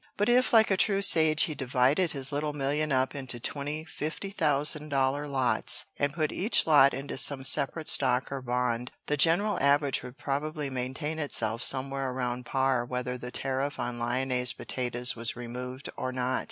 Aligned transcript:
But 0.17 0.29
if 0.29 0.51
like 0.51 0.71
a 0.71 0.77
true 0.77 1.03
sage 1.03 1.43
he 1.43 1.53
divided 1.53 2.11
his 2.13 2.31
little 2.31 2.53
million 2.53 2.91
up 2.91 3.13
into 3.13 3.39
twenty 3.39 3.85
fifty 3.85 4.31
thousand 4.31 4.89
dollar 4.89 5.27
lots, 5.27 5.85
and 5.99 6.11
put 6.11 6.31
each 6.31 6.65
lot 6.65 6.91
into 6.95 7.19
some 7.19 7.45
separate 7.45 7.87
stock 7.87 8.31
or 8.31 8.41
bond, 8.41 8.89
the 9.05 9.15
general 9.15 9.59
average 9.61 10.01
would 10.01 10.17
probably 10.17 10.71
maintain 10.71 11.19
itself 11.19 11.61
somewhere 11.61 12.09
around 12.09 12.47
par 12.47 12.83
whether 12.83 13.15
the 13.15 13.29
tariff 13.29 13.77
on 13.79 13.99
lyonnaise 13.99 14.53
potatoes 14.53 15.15
was 15.15 15.35
removed 15.35 15.87
or 15.95 16.11
not. 16.11 16.39